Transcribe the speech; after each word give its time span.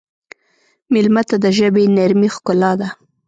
مېلمه 0.93 1.21
ته 1.29 1.35
د 1.43 1.45
ژبې 1.57 1.83
نرمي 1.95 2.29
ښکلا 2.35 2.71
ده. 2.79 2.89